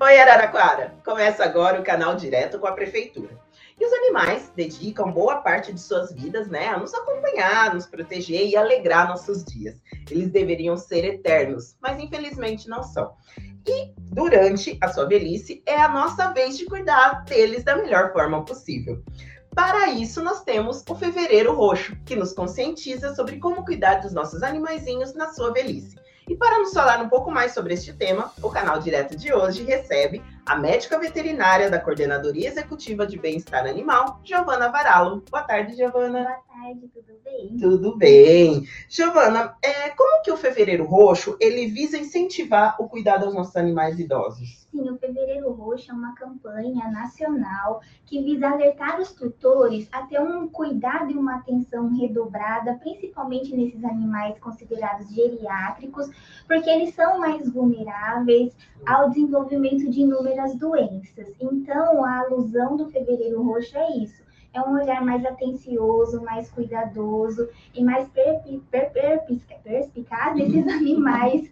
[0.00, 0.92] Oi, Araraquara!
[1.04, 3.38] Começa agora o canal Direto com a Prefeitura.
[3.80, 8.48] E os animais dedicam boa parte de suas vidas né, a nos acompanhar, nos proteger
[8.48, 9.80] e alegrar nossos dias.
[10.10, 13.14] Eles deveriam ser eternos, mas infelizmente não são.
[13.66, 18.44] E durante a sua velhice é a nossa vez de cuidar deles da melhor forma
[18.44, 19.00] possível.
[19.54, 24.42] Para isso, nós temos o Fevereiro Roxo, que nos conscientiza sobre como cuidar dos nossos
[24.42, 25.96] animaizinhos na sua velhice.
[26.28, 29.62] E para nos falar um pouco mais sobre este tema, o canal Direto de hoje
[29.62, 35.22] recebe a médica veterinária da Coordenadoria Executiva de Bem-Estar Animal, Giovana Varalo.
[35.30, 36.22] Boa tarde, Giovana.
[36.22, 37.56] Boa tarde, tudo bem?
[37.58, 38.68] Tudo bem.
[38.88, 43.98] Giovana, é, como que o Fevereiro Roxo ele visa incentivar o cuidado aos nossos animais
[43.98, 44.66] idosos?
[44.70, 50.20] Sim, o Fevereiro Roxo é uma campanha nacional que visa alertar os tutores a ter
[50.20, 56.10] um cuidado e uma atenção redobrada, principalmente nesses animais considerados geriátricos,
[56.46, 58.54] porque eles são mais vulneráveis
[58.84, 60.02] ao desenvolvimento de
[60.34, 61.32] inúmeras doenças.
[61.40, 67.48] Então, a alusão do Fevereiro Roxo é isso é um olhar mais atencioso, mais cuidadoso
[67.74, 68.92] e mais perspicaz
[70.36, 71.43] desses animais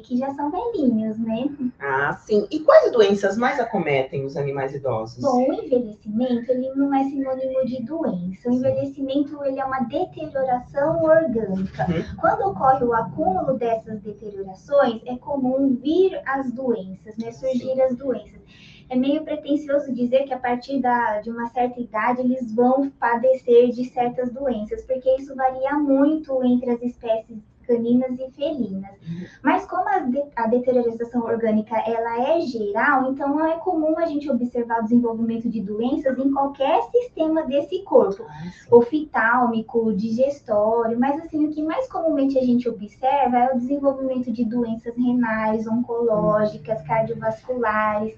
[0.00, 1.48] que, que já são velhinhos, né?
[1.78, 2.46] Ah, sim.
[2.50, 5.22] E quais doenças mais acometem os animais idosos?
[5.22, 8.48] Bom, o envelhecimento, ele não é sinônimo de doença.
[8.48, 11.86] O envelhecimento, ele é uma deterioração orgânica.
[11.88, 12.16] Uhum.
[12.20, 17.32] Quando ocorre o acúmulo dessas deteriorações, é comum vir as doenças, né?
[17.32, 17.80] Surgir sim.
[17.80, 18.42] as doenças
[18.90, 23.70] é meio pretensioso dizer que a partir da, de uma certa idade eles vão padecer
[23.70, 28.92] de certas doenças, porque isso varia muito entre as espécies caninas e felinas.
[29.42, 34.06] Mas como a, de, a, deteriorização orgânica ela é geral, então não é comum a
[34.06, 41.20] gente observar o desenvolvimento de doenças em qualquer sistema desse corpo, ah, oftalmico, digestório, mas
[41.24, 46.82] assim, o que mais comumente a gente observa é o desenvolvimento de doenças renais, oncológicas,
[46.82, 48.14] cardiovasculares,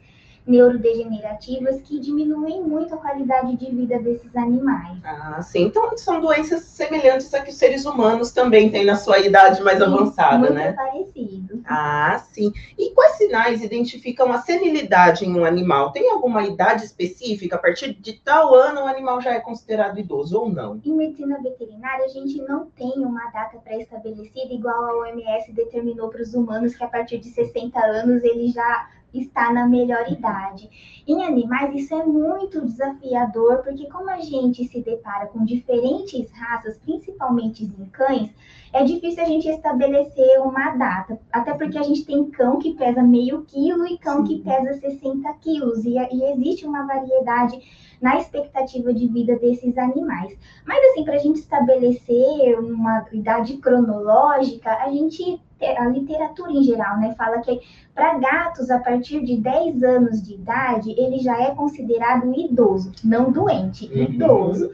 [0.47, 4.99] neurodegenerativas que diminuem muito a qualidade de vida desses animais.
[5.05, 5.65] Ah, sim.
[5.65, 9.79] Então são doenças semelhantes a que os seres humanos também têm na sua idade mais
[9.79, 10.73] sim, avançada, muito né?
[10.73, 11.61] parecido.
[11.67, 12.53] Ah, sim.
[12.79, 15.91] E quais sinais identificam a senilidade em um animal?
[15.91, 17.57] Tem alguma idade específica?
[17.57, 20.81] A partir de tal ano o animal já é considerado idoso ou não?
[20.85, 26.23] Em medicina veterinária, a gente não tem uma data pré-estabelecida igual a OMS determinou para
[26.23, 28.89] os humanos que a partir de 60 anos ele já
[29.21, 30.69] está na melhor idade.
[31.07, 36.79] Em animais, isso é muito desafiador, porque como a gente se depara com diferentes raças,
[36.79, 38.31] principalmente em cães,
[38.77, 41.19] é difícil a gente estabelecer uma data.
[41.33, 45.33] Até porque a gente tem cão que pesa meio quilo e cão que pesa 60
[45.41, 45.85] quilos.
[45.87, 47.59] E, e existe uma variedade
[48.03, 50.37] na expectativa de vida desses animais.
[50.67, 55.41] Mas, assim, para a gente estabelecer uma idade cronológica, a gente,
[55.79, 57.59] a literatura em geral, né, fala que
[57.95, 63.33] para gatos a partir de 10 anos de idade, ele já é considerado idoso, não
[63.33, 64.71] doente, uhum.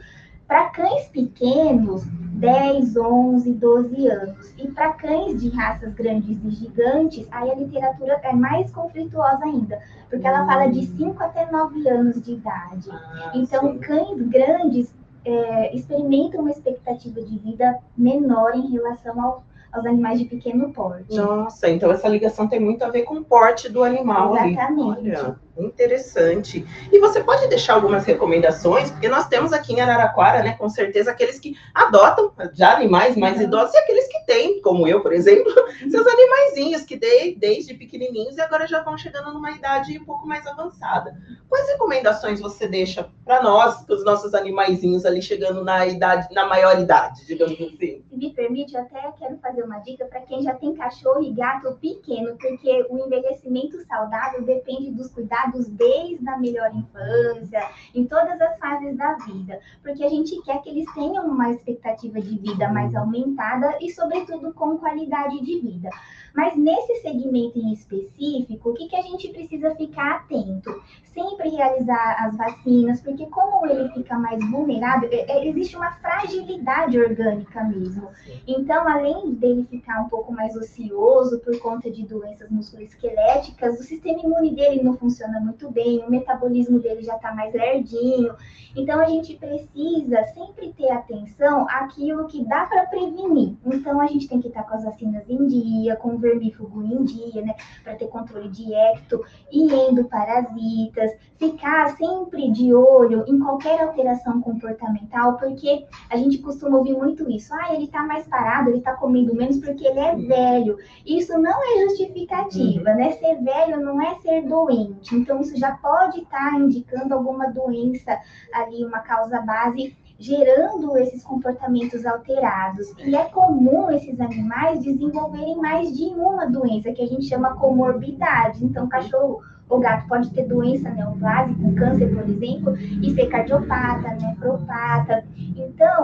[0.47, 4.53] Para cães pequenos, 10, 11, 12 anos.
[4.57, 9.79] E para cães de raças grandes e gigantes, aí a literatura é mais conflituosa ainda,
[10.09, 11.15] porque ela fala de 5 hum.
[11.19, 12.89] até 9 anos de idade.
[12.91, 13.79] Ah, então, sim.
[13.79, 14.93] cães grandes
[15.25, 21.15] é, experimentam uma expectativa de vida menor em relação ao, aos animais de pequeno porte.
[21.15, 24.35] Nossa, então essa ligação tem muito a ver com o porte do animal.
[24.35, 25.09] Exatamente.
[25.57, 26.65] Interessante.
[26.91, 31.11] E você pode deixar algumas recomendações, porque nós temos aqui em Araraquara, né, com certeza,
[31.11, 33.43] aqueles que adotam já animais mais uhum.
[33.43, 35.51] idosos e aqueles que têm, como eu, por exemplo,
[35.83, 35.91] uhum.
[35.91, 40.27] seus animaizinhos que dei desde pequenininhos e agora já vão chegando numa idade um pouco
[40.27, 41.15] mais avançada.
[41.47, 46.47] Quais recomendações você deixa para nós, para os nossos animaizinhos ali chegando na idade, na
[46.47, 48.03] maior idade, digamos assim?
[48.09, 51.31] Se me permite, eu até quero fazer uma dica para quem já tem cachorro e
[51.31, 58.05] gato pequeno, porque o envelhecimento saudável depende dos cuidados cuidados desde a melhor infância, em
[58.05, 62.37] todas as fases da vida, porque a gente quer que eles tenham uma expectativa de
[62.37, 65.89] vida mais aumentada e, sobretudo, com qualidade de vida.
[66.35, 70.81] Mas nesse segmento em específico, o que, que a gente precisa ficar atento?
[71.13, 76.99] Sempre realizar as vacinas, porque como ele fica mais vulnerável, é, é, existe uma fragilidade
[76.99, 78.09] orgânica mesmo.
[78.47, 84.19] Então, além dele ficar um pouco mais ocioso por conta de doenças musculoesqueléticas, o sistema
[84.19, 88.35] imune dele não funciona muito bem, o metabolismo dele já está mais lerdinho.
[88.75, 93.55] Então, a gente precisa sempre ter atenção àquilo que dá para prevenir.
[93.65, 97.03] Então, a gente tem que estar tá com as vacinas em dia, com vermífugo em
[97.03, 97.55] dia, né?
[97.83, 105.37] Para ter controle de ecto e endoparasitas, ficar sempre de olho em qualquer alteração comportamental,
[105.37, 107.53] porque a gente costuma ouvir muito isso.
[107.53, 110.77] Ah, ele está mais parado, ele está comendo menos porque ele é velho.
[111.05, 112.97] Isso não é justificativa, uhum.
[112.97, 113.11] né?
[113.11, 115.15] Ser velho não é ser doente.
[115.23, 118.19] Então, isso já pode estar tá indicando alguma doença
[118.53, 122.93] ali, uma causa base gerando esses comportamentos alterados.
[122.99, 128.63] E é comum esses animais desenvolverem mais de uma doença, que a gente chama comorbidade.
[128.63, 135.25] Então, cachorro o gato pode ter doença neoplásica, câncer, por exemplo, e ser cardiopata, nefropata.
[135.55, 136.02] Então,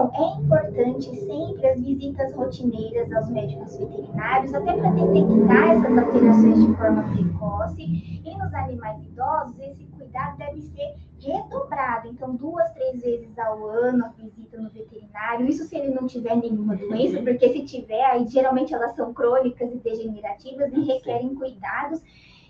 [1.00, 7.04] importante sempre as visitas rotineiras aos médicos veterinários, até para detectar essas alterações de forma
[7.14, 7.82] precoce.
[8.26, 12.10] E nos animais idosos, esse cuidado deve ser redobrado.
[12.10, 15.48] Então, duas, três vezes ao ano a visita no veterinário.
[15.48, 19.72] Isso se ele não tiver nenhuma doença, porque se tiver, aí geralmente elas são crônicas
[19.72, 22.02] e degenerativas e requerem cuidados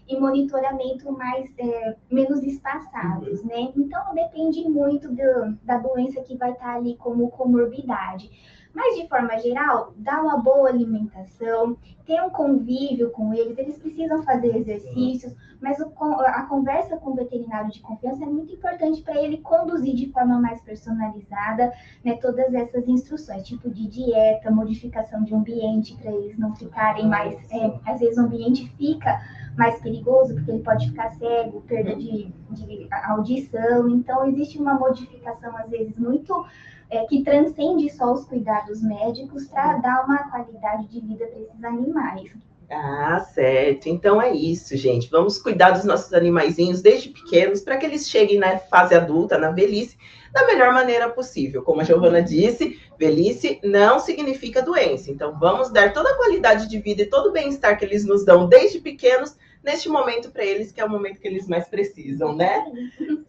[0.10, 3.72] e monitoramento mais é, menos espaçados, né?
[3.78, 8.32] Então depende muito do, da doença que vai estar ali como comorbidade.
[8.74, 11.76] Mas, de forma geral, dá uma boa alimentação,
[12.06, 15.92] ter um convívio com eles, eles precisam fazer exercícios, mas o,
[16.26, 20.40] a conversa com o veterinário de confiança é muito importante para ele conduzir de forma
[20.40, 21.74] mais personalizada
[22.04, 27.40] né, todas essas instruções, tipo de dieta, modificação de ambiente, para eles não ficarem mais.
[27.52, 29.20] É, às vezes o ambiente fica
[29.60, 33.90] mais perigoso, porque ele pode ficar cego, perda de, de audição.
[33.90, 36.46] Então, existe uma modificação, às vezes, muito
[36.90, 41.64] é, que transcende só os cuidados médicos para dar uma qualidade de vida para esses
[41.64, 42.32] animais.
[42.72, 43.90] Ah, certo.
[43.90, 45.10] Então é isso, gente.
[45.10, 49.50] Vamos cuidar dos nossos animaizinhos desde pequenos para que eles cheguem na fase adulta, na
[49.50, 49.98] velhice,
[50.32, 51.64] da melhor maneira possível.
[51.64, 55.10] Como a Giovana disse, velhice não significa doença.
[55.10, 58.24] Então vamos dar toda a qualidade de vida e todo o bem-estar que eles nos
[58.24, 62.36] dão desde pequenos neste momento para eles, que é o momento que eles mais precisam,
[62.36, 62.66] né?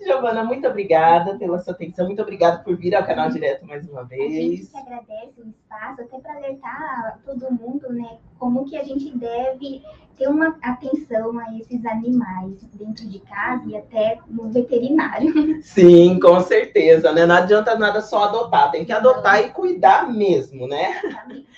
[0.00, 4.05] Giovana, muito obrigada pela sua atenção, muito obrigada por vir ao canal direto mais uma
[4.05, 4.32] vez.
[4.32, 9.17] A gente que agradece espaço, até para alertar todo mundo, né, como que a gente
[9.17, 9.82] deve
[10.19, 15.32] ter uma atenção a esses animais dentro de casa e até no veterinário.
[15.62, 17.25] Sim, com certeza, né?
[17.25, 21.00] Não adianta nada só adotar, tem que adotar e cuidar mesmo, né?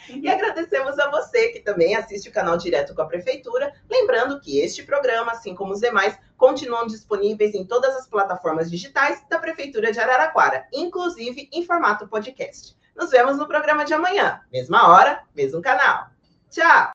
[0.09, 4.61] E agradecemos a você que também assiste o canal Direto com a Prefeitura, lembrando que
[4.61, 9.91] este programa, assim como os demais, continuam disponíveis em todas as plataformas digitais da Prefeitura
[9.91, 12.77] de Araraquara, inclusive em formato podcast.
[12.95, 16.09] Nos vemos no programa de amanhã, mesma hora, mesmo canal.
[16.51, 16.92] Tchau!